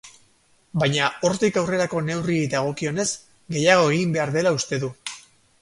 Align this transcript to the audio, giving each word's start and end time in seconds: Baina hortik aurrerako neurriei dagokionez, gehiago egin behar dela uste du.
Baina 0.83 1.09
hortik 1.27 1.59
aurrerako 1.61 2.01
neurriei 2.07 2.49
dagokionez, 2.55 3.07
gehiago 3.59 3.87
egin 3.95 4.17
behar 4.17 4.37
dela 4.39 4.59
uste 4.63 4.85
du. 4.87 4.95